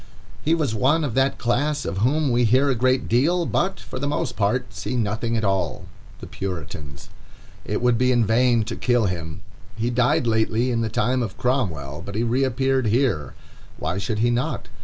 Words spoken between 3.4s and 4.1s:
but, for the